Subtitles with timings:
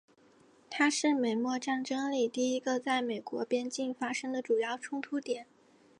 [0.67, 5.45] 它是美墨战争里第一个在美国边境发生的主要冲突点。